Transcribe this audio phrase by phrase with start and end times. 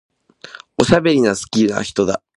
[0.79, 2.23] おしゃべり好きな人だ。